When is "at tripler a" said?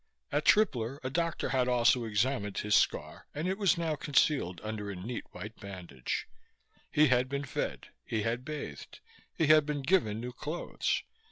0.31-1.11